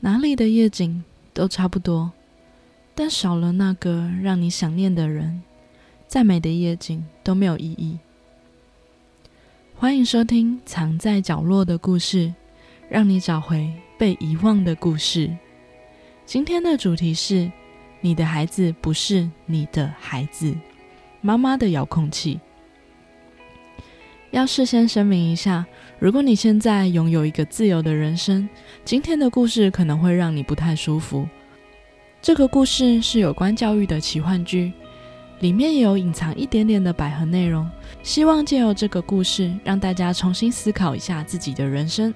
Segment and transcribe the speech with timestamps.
[0.00, 1.02] 哪里的夜景
[1.34, 2.12] 都差不多，
[2.94, 5.42] 但少了那个让你想念的人，
[6.06, 7.98] 再美的夜景都没有意义。
[9.74, 12.28] 欢迎收听《藏在角落的故事》，
[12.88, 15.36] 让你找回被遗忘的故事。
[16.24, 17.50] 今天的主题是：
[18.00, 20.54] 你的孩子不是你的孩子。
[21.20, 22.38] 妈妈的遥控器。
[24.30, 25.64] 要事先声明一下，
[25.98, 28.46] 如果你现在拥有一个自由的人生，
[28.84, 31.26] 今天的故事可能会让你不太舒服。
[32.20, 34.70] 这个故事是有关教育的奇幻剧，
[35.40, 37.68] 里面也有隐藏一点点的百合内容。
[38.02, 42.12] 希望借由这个故事，让大家重新思考一下自己的人生。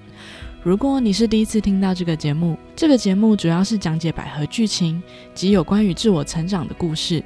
[0.61, 5.01] 如果你是第一次听到这个节目，这个节目主要是讲解百合剧情
[5.33, 7.23] 及有关于自我成长的故事。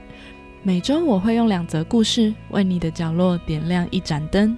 [0.63, 4.57] 每周我会用两则故事为你的角落点亮一盏灯。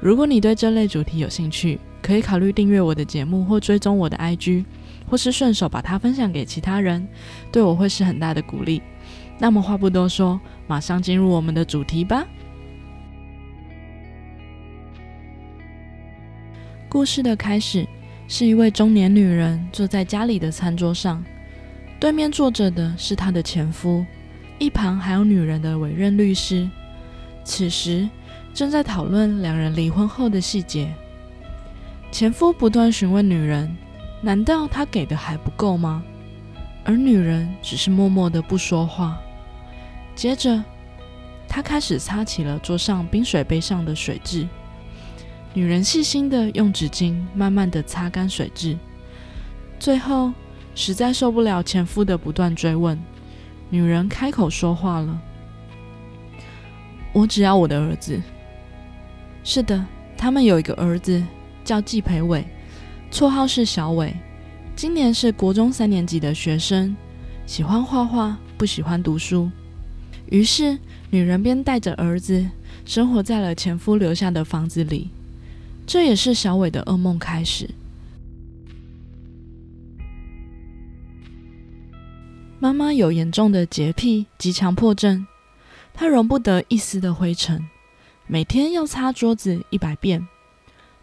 [0.00, 4.64] 如果你对这类主题有兴趣，可以考虑订阅我的节目或追踪我的 IG，
[5.06, 7.06] 或是顺手把它分享给其他人，
[7.52, 8.80] 对我会是很大的鼓励。
[9.38, 12.26] 那么话不多说，马上进入我们的主题吧。
[16.88, 17.86] 故事的开始
[18.26, 21.22] 是一位中年女人坐在家里的餐桌上，
[22.00, 24.04] 对面坐着的是她的前夫。
[24.58, 26.68] 一旁还有女人的委任律师，
[27.44, 28.08] 此时
[28.52, 30.92] 正在讨论两人离婚后的细节。
[32.12, 33.76] 前夫不断询问女人
[34.20, 36.02] ：“难道他给的还不够吗？”
[36.84, 39.18] 而女人只是默默的不说话。
[40.14, 40.62] 接着，
[41.46, 44.46] 他开始擦起了桌上冰水杯上的水渍。
[45.54, 48.76] 女人细心的用纸巾慢慢的擦干水渍。
[49.78, 50.32] 最后，
[50.74, 53.00] 实在受不了前夫的不断追问。
[53.68, 55.20] 女人开口说话了
[57.12, 58.20] ：“我只要我的儿子。
[59.42, 59.84] 是的，
[60.16, 61.22] 他们有一个儿子
[61.64, 62.44] 叫季培伟，
[63.10, 64.14] 绰号是小伟，
[64.76, 66.94] 今年是国中三年级的学生，
[67.46, 69.50] 喜欢画画，不喜欢读书。
[70.26, 70.78] 于是，
[71.10, 72.46] 女人便带着儿子
[72.84, 75.10] 生活在了前夫留下的房子里。
[75.86, 77.68] 这也是小伟的噩梦开始。”
[82.60, 85.26] 妈妈有严重的洁癖及强迫症，
[85.94, 87.66] 她容不得一丝的灰尘，
[88.32, 90.24] 每天要擦桌子一百遍，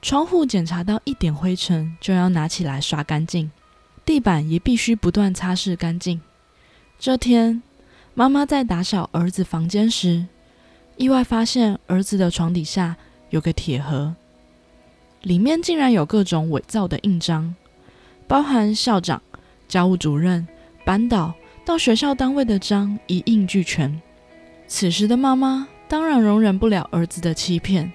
[0.02, 3.52] 窗户检查到一点灰尘就要拿起来刷干净，
[4.06, 6.22] 地板也必须不断擦拭干净。
[6.98, 7.62] 这天，
[8.14, 10.26] 妈妈在打扫儿子房间时，
[10.96, 12.96] 意外发现儿子的床底下
[13.30, 14.16] 有个铁盒，
[15.22, 17.54] 里面竟然有各种伪造的印章，
[18.26, 19.22] 包含校长、
[19.68, 20.48] 教务主任、
[20.86, 21.34] 班导。
[21.66, 24.02] 到学校单位的章一应俱全。
[24.70, 27.92] 此时的妈妈当然容忍不了儿子的欺骗，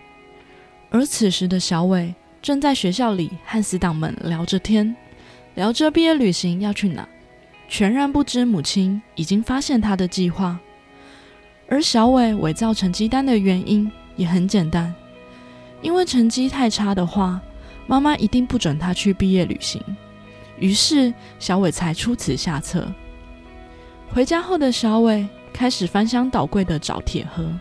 [0.90, 4.96] 而此时的小伟正在学校里和死党们聊着天，
[5.54, 7.06] 聊着毕业旅行要去哪，
[7.68, 10.58] 全然不知母亲已经发现他的计划。
[11.68, 14.94] 而小伟伪造成绩单的原因也很简单，
[15.82, 17.40] 因为成绩太差的话，
[17.86, 19.82] 妈妈一定不准他去毕业旅行。
[20.58, 22.90] 于是小伟才出此下策。
[24.10, 27.52] 回家后的小伟开始翻箱倒柜的找铁盒。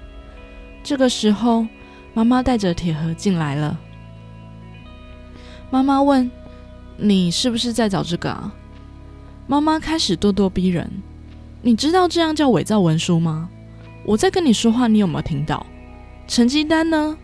[0.84, 1.66] 这个时候，
[2.14, 3.80] 妈妈带着铁盒进来了。
[5.69, 6.30] 妈妈问
[6.97, 8.53] ：“你是不是在找这个啊？”
[9.47, 10.90] 妈妈开始咄咄逼人
[11.62, 13.50] ：“你知道这样叫伪造文书吗？
[14.06, 15.66] 我在跟你说话，你有没有听到？
[16.28, 17.18] 成绩单呢？”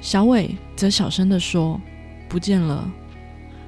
[0.00, 1.80] 小伟则小声的说
[2.28, 2.90] ：“不见了。”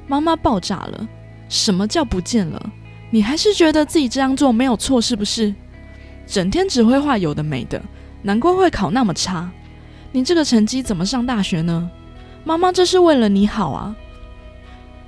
[0.09, 1.09] 妈妈爆炸了
[1.49, 2.73] ：“什么叫不见了？”
[3.11, 5.55] 你还是觉得自己这样做没有错，是不是？
[6.27, 7.83] 整天只会画有的没的，
[8.23, 9.51] 难怪会考那么差。
[10.11, 11.91] 你这个成绩怎么上大学呢？
[12.45, 13.95] 妈妈这是为了你好啊。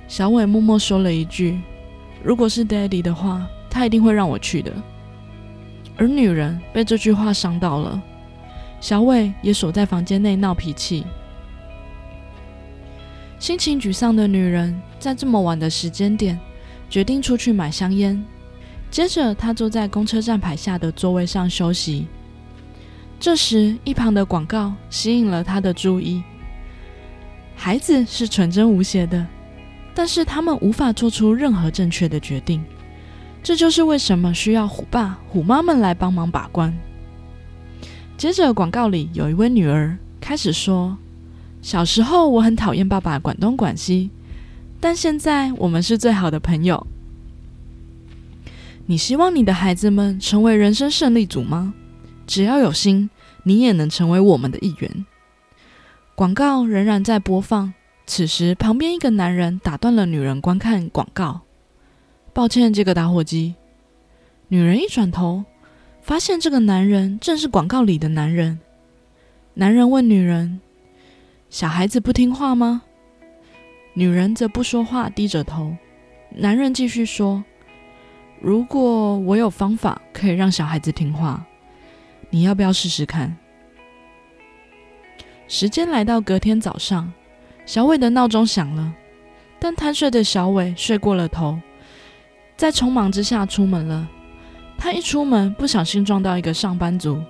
[0.07, 1.59] 小伟默默说了一句
[2.23, 4.71] ：“如果是 Daddy 的话，他一定会让我去的。”
[5.97, 8.01] 而女人被这句话伤到了，
[8.79, 11.05] 小伟也锁在房间内闹脾气。
[13.39, 16.39] 心情沮丧的女人在这么晚的时间点。
[16.87, 18.23] 决定出去买香烟，
[18.91, 22.07] 接着她坐在公车站牌下的座位上休息。
[23.19, 26.21] 这时，一旁的广告吸引了他的注意。
[27.55, 29.25] 孩子是纯真无邪的，
[29.93, 32.63] 但是他们无法做出任何正确的决定。
[33.41, 36.75] 这就是为什么需要虎爸虎妈们来帮忙把关。
[38.17, 40.97] 接着，广告里有一位女儿开始说
[41.61, 44.09] ：“小时候我很讨厌爸爸管东管西。”
[44.81, 46.85] 但现在我们是最好的朋友。
[48.85, 51.73] 你希望你的孩子们成为人生胜利组吗？
[52.25, 53.09] 只要有心，
[53.43, 55.05] 你也能成为我们的一员。
[56.15, 57.73] 广告仍然在播放，
[58.05, 61.41] 此时旁边一个男人打断了女人观看广告。
[62.33, 63.55] 抱歉，这个打火机。
[64.47, 65.43] 女人一转头，
[66.01, 68.59] 发现这个男人正是广告里的男人。
[69.55, 70.59] 男人问女人
[71.49, 72.83] ：“小孩子不听话吗？”
[73.93, 75.75] 女人则不说话，低着头。
[76.29, 77.43] 男人继续说
[78.41, 81.45] ：“如果我有方法可以让小孩子听话，
[82.29, 83.35] 你要不要试试看？”
[85.47, 87.11] 时间来到隔天早上，
[87.65, 88.91] 小伟的闹钟响了，
[89.59, 91.59] 但贪睡的小伟睡过了头，
[92.57, 94.07] 在匆忙之下出门了。
[94.77, 97.21] 他一出门，不小心撞到一个上班族。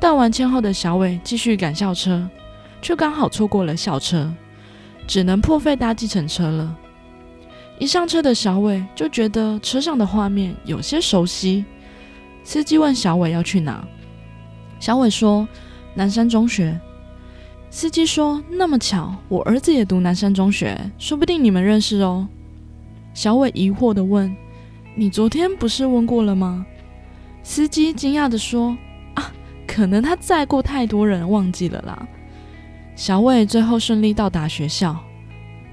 [0.00, 2.28] 道完歉后的小伟继续赶校车，
[2.80, 4.32] 却刚好错过了校车，
[5.06, 6.76] 只能破费搭计程车了。
[7.78, 11.64] 一上车的小伟就觉得车上的画面有些熟悉。
[12.44, 13.86] 司机问小伟要去哪，
[14.82, 15.46] 小伟说
[15.94, 16.76] 南山中学。
[17.70, 22.26] 司机说那么巧，我儿子也读南山中学，说不定你们认识哦。
[23.14, 24.34] 小伟疑惑的问
[24.96, 26.66] ：“你昨天不是问过了吗？”
[27.44, 28.76] 司机惊讶的说
[29.14, 29.32] ：“啊，
[29.68, 32.08] 可能他载过太多人，忘记了啦。”
[32.96, 34.98] 小伟最后顺利到达学校，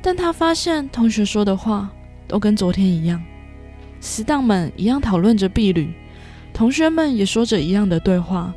[0.04, 1.90] 但他发现同学说的话
[2.28, 3.20] 都跟昨天一样，
[4.00, 5.92] 死党们一样讨论着婢女，
[6.54, 8.54] 同学们也说着一样的对话。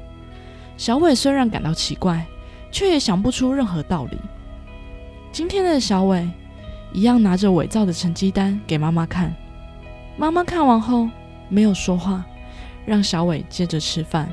[0.77, 2.27] 小伟虽然感到奇怪，
[2.71, 4.19] 却也想不出任何道理。
[5.31, 6.29] 今天的小伟
[6.93, 9.35] 一样拿着伪造的成绩单给妈妈看，
[10.17, 11.09] 妈妈看完后
[11.49, 12.25] 没有说话。
[12.85, 14.29] 让小伟接着吃饭。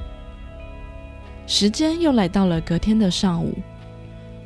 [1.45, 3.53] 时间又来到了隔天的上午，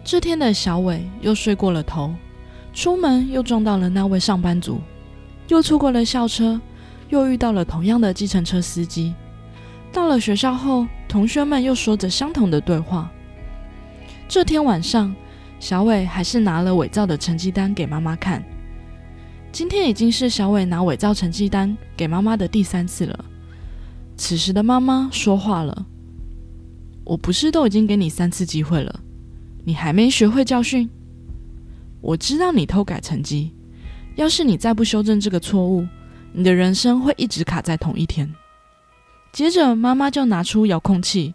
[0.04, 2.13] 这天的小伟又睡过了头，
[2.74, 4.81] 出门又撞到了那位上班族，
[5.48, 6.60] 又错过了校车，
[7.07, 9.16] 又遇到了同样的计程车司机。
[9.94, 13.07] 到了学校后，同学们又说着相同的对话。
[14.27, 15.15] 这天晚上，
[15.60, 18.44] 小伟还是拿了伪造的成绩单给妈妈看。
[19.51, 23.25] 今天已经是小伟拿伪造成绩单给妈妈的第三次了。
[24.18, 25.86] 此时的妈妈说话了
[27.06, 29.00] ：“我不是都已经给你三次机会了，
[29.63, 30.89] 你还没学会教训？
[32.01, 33.54] 我知道你偷改成绩，
[34.16, 35.86] 要是你再不修正这个错误，
[36.31, 38.27] 你的人生会一直卡在同一天。”
[39.33, 41.33] 接着，妈妈就拿出遥控器，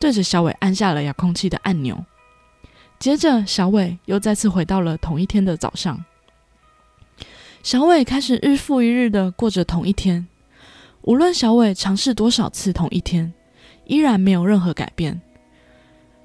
[0.00, 2.04] 对着小伟按下了遥控器的按钮。
[2.98, 6.04] 接着，小伟又再次回到了同一天的早上。
[7.62, 10.26] 小伟开始日复一日的过着同一天。
[11.02, 13.32] 无论小伟尝试多少次同一天，
[13.84, 15.20] 依然没有任何改变。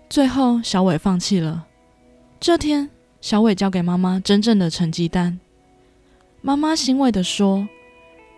[0.10, 1.68] 最后，小伟放弃了。
[2.40, 2.90] 这天，
[3.22, 5.40] 小伟交给妈妈真正的成绩单。
[6.42, 7.68] 妈妈欣慰的说：“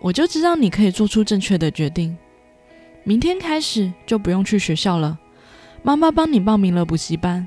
[0.02, 2.14] 我就知道你可以做出正确的决定。
[3.04, 5.18] 明天开始就不用去学校了。
[5.82, 7.46] 妈妈帮你报名了补习班，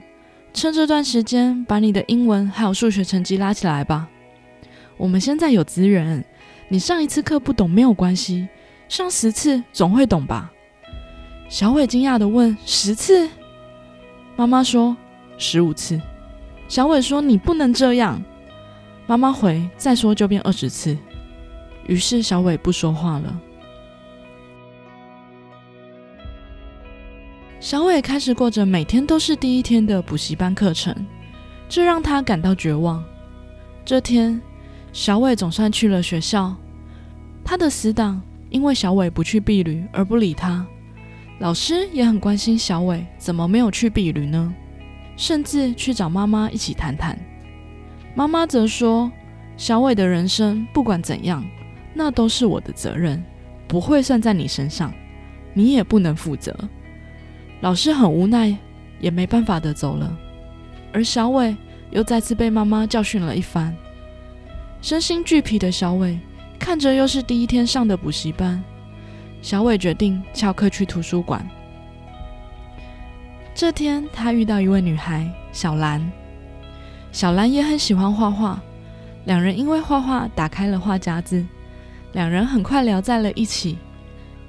[0.53, 4.07] 趁这段时间把你的英文还有数学成绩拉起来吧。
[4.97, 6.23] 我们现在有资源，
[6.69, 8.47] 你上一次课不懂没有关系。”
[8.87, 10.49] 上十次总会懂吧？
[11.49, 13.29] 小伟惊讶的问：“十次？”
[14.37, 14.95] 妈妈说
[15.37, 15.99] ：“十五次。”
[16.69, 18.23] 小伟说：“你不能这样。”
[19.05, 20.97] 妈妈回：“再说就变二十次。”
[21.87, 23.41] 于是小伟不说话了。
[27.59, 30.95] 小伟开始过着每天都是第一天的补习班课程，
[31.67, 33.03] 这让他感到绝望。
[33.83, 34.39] 这天，
[34.93, 36.55] 小伟总算去了学校，
[37.43, 38.21] 他的死党。
[38.49, 40.65] 因为小伟不去避旅而不理他，
[41.39, 44.53] 老师也很关心小伟怎么没有去避旅呢？
[45.17, 47.19] 甚至去找妈妈一起谈谈。
[48.15, 49.11] 妈妈则说
[49.57, 51.45] ：“小伟的人生不管怎样，
[51.93, 53.21] 那都是我的责任，
[53.67, 54.93] 不会算在你身上，
[55.53, 56.55] 你也不能负责。”
[57.61, 58.55] 老师很无奈，
[58.99, 60.15] 也没办法的走了。
[60.93, 61.55] 而小伟
[61.91, 63.75] 又再次被妈妈教训了一番，
[64.81, 66.19] 身心俱疲的小伟。
[66.59, 68.61] 看着又是第一天上的补习班，
[69.41, 71.47] 小伟决定翘课去图书馆。
[73.53, 76.11] 这天，他遇到一位女孩小兰，
[77.11, 78.59] 小兰也很喜欢画画，
[79.25, 81.45] 两人因为画画打开了画夹子，
[82.13, 83.77] 两人很快聊在了一起。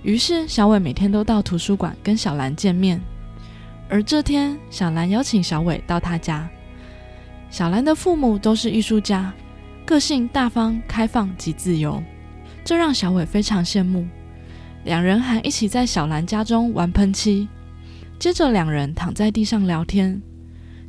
[0.02, 3.00] 于是，小伟每天都到图书馆跟小兰见面。
[3.88, 6.49] 而这天，小兰邀请小伟到他家。
[7.50, 9.33] 小兰的父母都是艺术家。
[9.85, 12.02] 个性大方、开放及自由，
[12.62, 14.07] 这让小伟非常羡慕。
[14.85, 17.49] 两人还一起在小兰家中玩喷漆。
[18.19, 20.21] 接着，两人躺在地上聊天。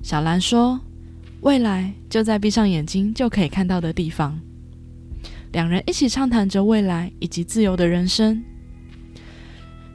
[0.04, 0.82] 小兰说
[1.40, 4.38] ：“未来就在闭上眼睛就可以看到的地方。”
[5.54, 8.44] 两人一起畅谈着未来以及自由的人生。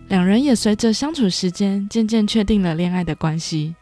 [0.09, 3.75] 两人也随着相处时间，渐渐确定了恋爱的关系。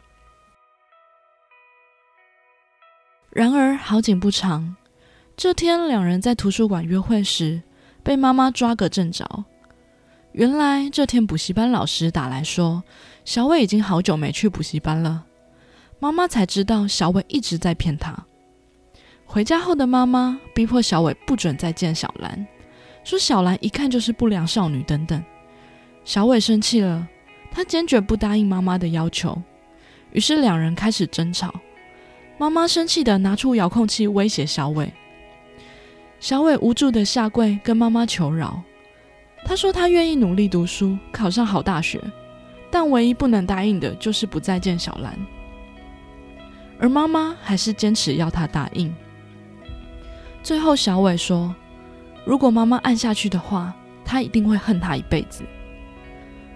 [3.29, 4.75] 然而，好景不长。
[5.35, 7.61] 这天，两人在图书馆约会时，
[8.03, 9.45] 被妈妈抓个正着。
[10.31, 12.83] 原来这天补习班老师打来说，
[13.25, 15.25] 小伟已经好久没去补习班了。
[15.99, 18.25] 妈妈才知道小伟一直在骗她。
[19.25, 22.47] 回家后的妈妈逼迫小伟不准再见小兰，
[23.03, 25.23] 说小兰一看就是不良少女等等。
[26.05, 27.07] 小伟生气了，
[27.49, 29.41] 他坚决不答应妈妈的要求，
[30.11, 31.53] 于是两人开始争吵。
[32.37, 34.91] 妈妈生气的拿出遥控器威胁小伟，
[36.19, 38.61] 小伟无助的下跪跟妈妈求饶。
[39.45, 42.01] 他说他愿意努力读书，考上好大学，
[42.69, 45.17] 但唯一不能答应的就是不再见小兰。
[46.79, 48.93] 而妈妈还是坚持要他答应。
[50.41, 51.55] 最后，小伟说
[52.25, 55.43] ：“如果妈妈按下去的话，他一定会恨她一辈子。”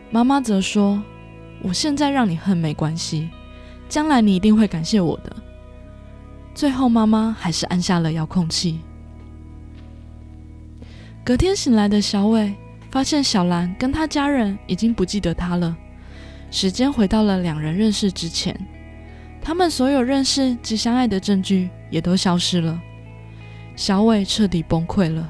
[0.09, 1.03] 妈妈则说
[1.61, 3.29] ：“我现在让你恨没关系，
[3.89, 5.35] 将来你一定会感谢我的。”
[6.55, 8.79] 最后，妈妈还是按下了遥控器。
[11.23, 12.53] 隔天醒来的小伟
[12.89, 15.75] 发现小兰跟他家人已经不记得他了，
[16.49, 18.57] 时间回到了两人认识之前。
[19.41, 22.81] 他们所有认识及相爱的证据也都消失了，
[23.75, 25.29] 小伟彻底崩溃了。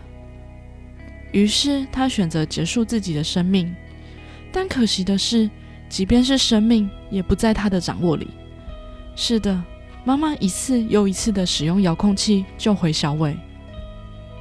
[1.32, 3.76] 于是他选择结束自己的生命，
[4.58, 5.48] 但可惜的是，
[5.88, 8.28] 即便是生命，也不在他的掌握里。
[9.16, 9.64] 是的，
[10.04, 13.38] 妈妈一次又一次的使用遥控器救回小伟。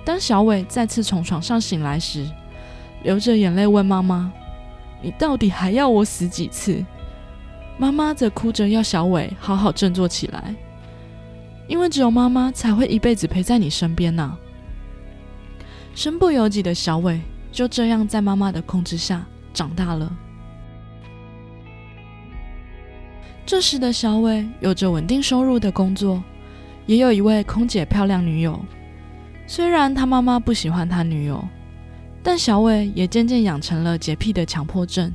[0.07, 2.27] 当小伟再次从床上醒来时，
[3.03, 4.33] 流着眼泪问妈妈
[5.05, 6.83] ：“你到底还要我死几次？”
[7.77, 10.55] 妈妈则哭着要小伟好好振作起来，
[11.69, 14.35] 因为只有妈妈才会一辈子陪在你身边呐。
[15.95, 17.21] 身不由己的小伟
[17.53, 19.23] 就这样在妈妈的控制下
[19.57, 20.15] 长大了。
[23.45, 26.23] 这时的小伟有着稳定收入的工作，
[26.87, 28.65] 也有一位空姐漂亮女友。
[29.47, 31.43] 虽然他妈妈不喜欢他女友，
[32.23, 35.11] 但小伟也渐渐养成了洁癖的强迫症。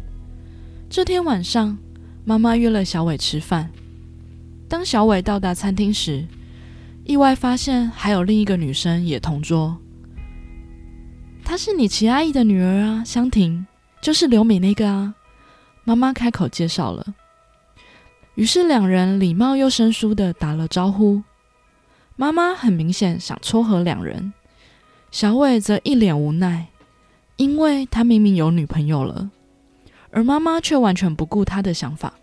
[0.90, 1.78] 这天晚上。
[2.24, 3.68] 妈妈约了小伟吃饭。
[4.70, 6.24] 当小伟到达餐厅时，
[7.04, 9.76] 意外发现还有另一个女生也同桌。
[11.44, 13.66] 她是你齐阿姨的女儿啊，香婷，
[14.02, 15.16] 就是刘美那个啊。
[15.84, 17.16] 妈妈开口介绍了。
[18.36, 21.22] 于是两人礼貌又生疏的打了招呼。
[22.16, 24.34] 妈妈很明显想撮合两人，
[25.12, 26.68] 小伟则一脸无奈，
[27.38, 29.32] 因为他明明有女朋友了。
[30.12, 32.14] 而妈妈却完全不顾他的想法。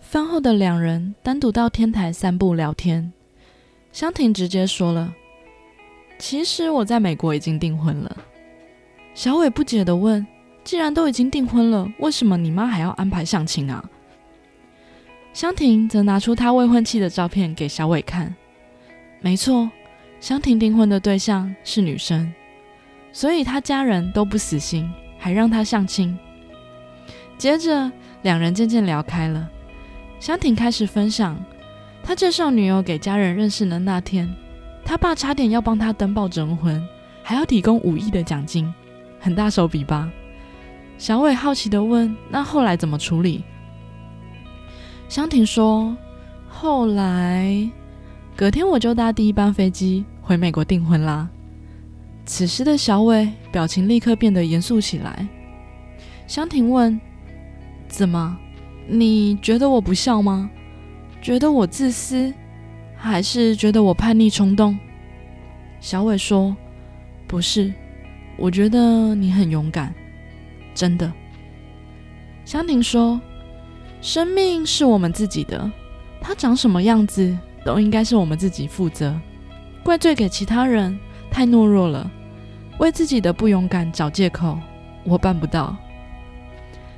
[0.00, 3.12] 饭后的两人单独到天台散步聊天，
[3.92, 5.12] 香婷直接说了
[6.18, 8.16] ：“其实我在美国已经订婚了。”
[9.14, 10.26] 小伟不解的问
[10.64, 13.84] ：“既然都已经订婚了，为什么你妈还要安排相亲啊？”
[15.32, 18.34] 香婷则拿出她未婚妻的照片给小伟看。
[19.20, 19.70] 没错，
[20.20, 22.32] 香婷订婚的对象是女生。
[23.12, 26.18] 所以他家人都不死心，还让她相亲。
[27.38, 27.90] 接着，
[28.22, 29.48] 两人渐渐聊开了。
[30.18, 31.40] 香婷开始分享，
[32.02, 34.28] 他介绍女友给家人认识的那天，
[34.84, 36.86] 他爸差点要帮他登报征婚，
[37.22, 38.72] 还要提供五亿的奖金，
[39.18, 40.10] 很大手笔吧？
[40.98, 43.42] 小伟好奇的问：“那后来怎么处理？”
[45.08, 45.96] 香婷说
[46.48, 47.68] ：“后来，
[48.36, 51.28] 隔天我就搭第一班飞机回美国订婚啦。”
[52.26, 55.26] 此时的小伟表情立刻变得严肃起来。
[56.26, 56.98] 香婷问
[57.88, 58.36] ：“怎么？
[58.86, 60.50] 你觉得我不孝吗？
[61.20, 62.32] 觉得我自私，
[63.10, 64.78] 还是觉得我叛逆冲动？”
[65.80, 66.56] 小伟说
[67.28, 67.72] ：“不是，
[68.36, 69.94] 我觉得你很勇敢，
[70.74, 71.12] 真的。”
[72.44, 73.20] 香婷说
[74.00, 75.70] ：“生命是我们自己的，
[76.20, 79.18] 它长什么样子都应该是我们自己负责，
[79.82, 80.98] 怪罪给其他人。”
[81.30, 82.08] 太懦弱了，
[82.78, 84.56] 为自己的不勇敢找借口，
[85.02, 85.76] 我办不到。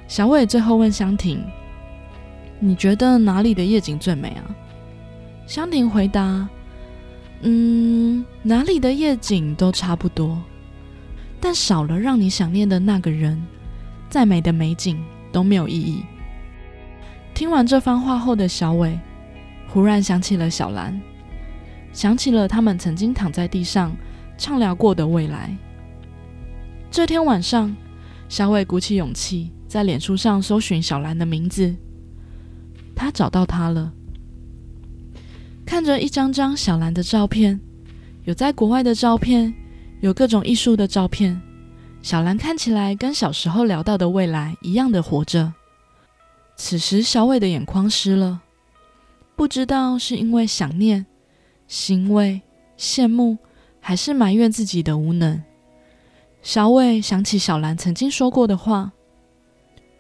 [0.07, 1.43] 小伟最后问香婷
[2.61, 4.45] ：“你觉得哪里的夜景最美啊？”
[5.47, 6.49] 香婷回答
[7.43, 10.43] ：“嗯，哪里的夜景都差不多，
[11.41, 13.41] 但少了让你想念的那个人，
[14.11, 16.03] 再美的美景都没有意义。”
[17.33, 18.99] 听完这番话后的小伟，
[19.69, 21.01] 忽然想起了小兰，
[21.93, 23.95] 想起了他们曾经躺在地上。
[24.39, 25.57] 畅聊过的未来。
[26.91, 27.75] 这天晚上，
[28.29, 31.75] 小伟鼓起勇气在脸书上搜寻小兰的名字，
[32.95, 33.91] 他找到她了。
[35.67, 37.61] 看着一张张小兰的照片，
[38.23, 39.53] 有在国外的照片，
[40.01, 41.39] 有各种艺术的照片。
[42.01, 45.53] 小兰看起来跟小时候聊到的未来一样的活着。
[46.57, 48.41] 此时，小伟的眼眶湿了，
[49.35, 51.05] 不知道是因为想念，
[51.67, 52.41] 欣慰、
[52.79, 53.37] 羡慕，
[53.81, 55.43] 还是埋怨自己的无能？
[56.43, 58.93] 小伟想起小兰曾经说过的话：“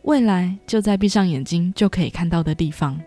[0.02, 2.99] 未来就在闭上眼睛就可以看到的地方。”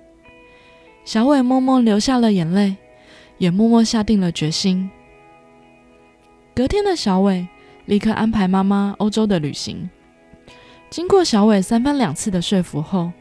[1.09, 2.75] 小伟默默流下了眼泪，
[3.39, 4.87] 也默默下定了决心。
[6.53, 7.47] 隔天的小伟
[7.87, 9.89] 立刻安排妈妈欧洲的旅行。
[10.91, 13.11] 经过小伟三番两次的说服后，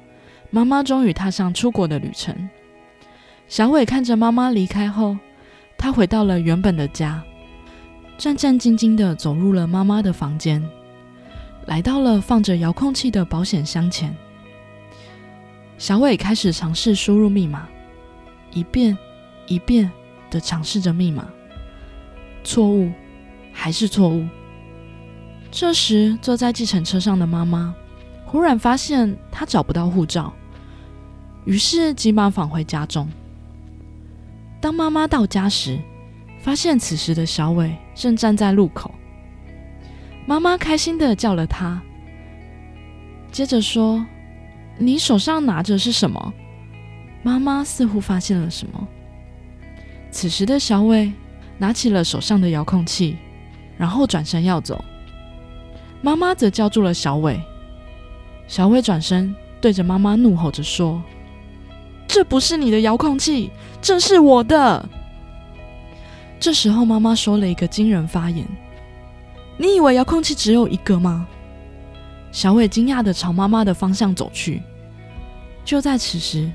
[0.51, 2.51] 妈妈终于踏上出国的旅程。
[3.47, 5.17] 小伟看着妈妈离开后，
[5.79, 7.23] 他回到了原本的家，
[8.19, 10.63] 战战兢兢地走入了妈妈的房间，
[11.65, 14.15] 来到了放着遥控器的保险箱前。
[15.79, 17.67] 小伟开始尝试输入密码，
[18.59, 18.99] 一遍
[19.47, 19.89] 一遍
[20.31, 21.29] 的尝试着密码，
[22.43, 22.91] 错误，
[23.53, 24.27] 还是错误。
[25.49, 27.73] 这时，坐在计程车上的妈妈
[28.27, 30.33] 忽然发现她找不到护照，
[31.45, 33.09] 于是急忙返回家中。
[34.61, 35.79] 当妈妈到家时，
[36.41, 38.93] 发现此时的小伟正站在路口。
[40.27, 41.81] 妈妈开心的叫了他，
[43.31, 44.05] 接着说
[44.79, 46.35] ：“你手上拿着是什么？”
[47.29, 48.89] 妈妈似乎发现了什么。
[50.11, 51.13] 此时的小伟
[51.59, 53.19] 拿起了手上的遥控器，
[53.77, 54.83] 然后转身要走。
[56.01, 57.39] 妈妈则叫住了小伟。
[58.47, 61.03] 小伟转身对着妈妈怒吼着说
[62.09, 63.51] ：“这不是你的遥控器，
[63.83, 64.89] 这是我的！”
[66.41, 68.47] 这时候，妈妈说了一个惊人发言
[69.59, 71.29] ：“你以为遥控器只有一个吗？”
[72.33, 74.63] 小伟惊讶的朝妈妈的方向走去。
[75.63, 76.51] 就在此时，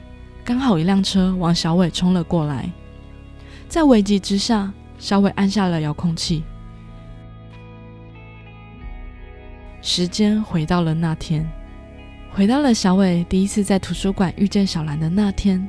[0.46, 2.70] 刚好一辆车往小伟冲了过来。
[3.70, 6.44] 在危急之下，小伟按下了遥控器。
[9.82, 11.50] 时间回到了那天，
[12.32, 15.68] 回到了小伟第一次在图书馆遇见小兰的那天。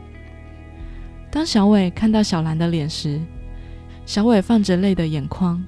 [1.31, 3.21] 当小伟看到小兰的脸时，
[4.05, 5.65] 小伟放着泪的眼眶，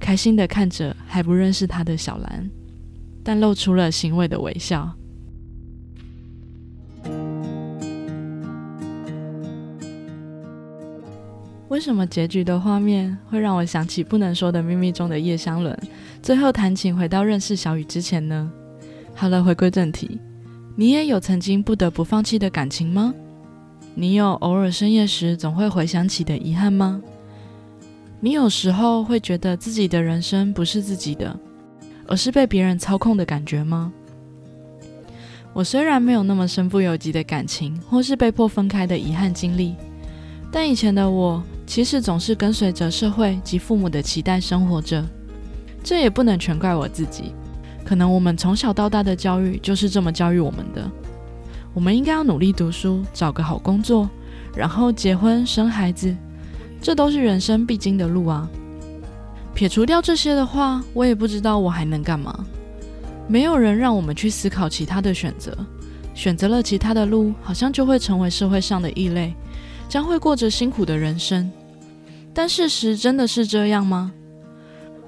[0.00, 2.50] 开心的看着还不认识他的小兰，
[3.22, 4.92] 但露出了欣慰的微笑。
[11.76, 15.78] 为什么结局的画面会让我想起《不能说的秘密》中的叶湘伦，
[16.22, 18.50] 最后弹琴回到认识小雨之前呢？
[19.14, 20.18] 好了，回归正题，
[20.74, 23.12] 你也有曾经不得不放弃的感情吗？
[23.94, 26.98] 你有偶尔深夜时总会回想起的遗憾吗？
[28.20, 31.38] 你有时候会觉得自己的人生不是自己的，
[32.06, 33.92] 而是被别人操控的感觉吗？
[35.52, 39.74] 我虽然没有那么身不由己的感情，或是被迫分开的遗憾经历，
[40.50, 41.44] 但以前的我。
[41.66, 45.04] 其实总是跟随着社会及父母的期待生活着，
[45.82, 47.34] 这也不能全怪我自己。
[47.84, 50.90] 可能我们从小到大的教育就是这么教育我们的：
[51.74, 54.08] 我们应该要努力读书，找个好工作，
[54.54, 56.14] 然后结婚生孩子，
[56.80, 58.48] 这都是人生必经的路啊。
[59.54, 62.44] 撇除掉这些的话，我也不知道我还能干嘛。
[63.28, 65.56] 没有人让我们去思考其他的选择，
[66.14, 69.34] 选择了其他的路，好像就会成为社会上的异类。
[69.88, 71.50] 将会过着辛苦的人生，
[72.34, 74.12] 但事实真的是这样吗？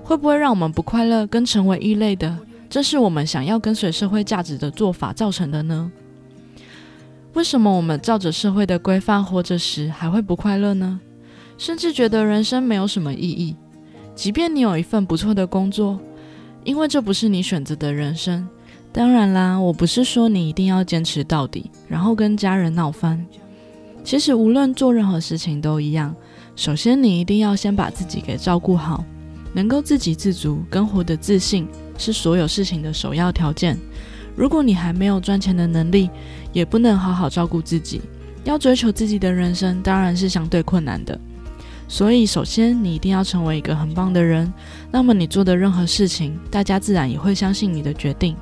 [0.03, 2.39] 会不会让我们不快乐跟成为异类的，
[2.71, 5.91] 这是我们想要跟随社会价值的做法造成的呢？
[7.35, 10.99] 为什么我们照着社会的规范活着时还会不快乐呢？
[11.59, 13.55] 甚至觉得人生没有什么意义？
[14.15, 15.99] 即便你有一份不错的工作，
[16.65, 18.49] 因为这不是你选择的人生。
[18.93, 23.25] 当然啦，我不是说你一定要坚持到底，然后跟家人闹翻。
[24.09, 26.17] 其实无论做任何事情都一样，
[26.57, 29.05] 首先你一定要先把自己给照顾好，
[29.53, 31.69] 能够自给自足跟活得自信
[31.99, 33.77] 是所有事情的首要条件。
[34.35, 36.09] 如果你还没有赚钱的能力，
[36.55, 38.01] 也不能好好照顾自己，
[38.45, 41.21] 要追求自己的人生当然是相对困难的。
[41.87, 44.51] 所以首先你一定要成为一个很棒的人，
[44.91, 48.35] 那么你做的任何事情，大家自然也会相信你的决定。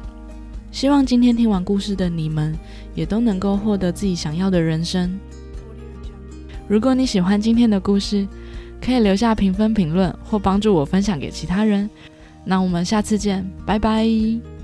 [0.71, 2.57] 希望今天听完故事的你们，
[2.95, 5.19] 也都能够获得自己想要的人生。
[6.69, 8.27] 如果你喜欢今天的故事，
[8.81, 11.89] 可以留下评分、评论或帮助我分享给其他人。
[12.45, 14.56] 那我们下次见，拜拜。